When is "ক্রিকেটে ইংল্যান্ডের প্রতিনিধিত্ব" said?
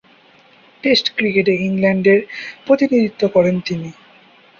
1.17-3.21